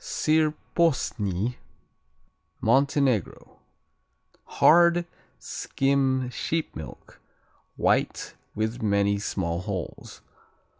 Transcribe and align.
Sir 0.03 0.55
Posny 0.75 1.57
Montenegro 2.59 3.59
Hard; 4.45 5.05
skim 5.37 6.31
sheep 6.31 6.75
milk; 6.75 7.21
white, 7.75 8.33
with 8.55 8.81
many 8.81 9.19
small 9.19 9.59
holes. 9.61 10.21